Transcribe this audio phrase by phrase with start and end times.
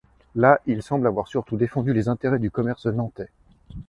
[0.33, 3.29] Là, il semble avoir surtout défendu les intérêts du commerce nantais.